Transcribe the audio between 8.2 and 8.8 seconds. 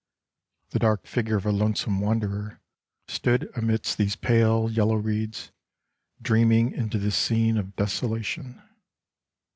tion.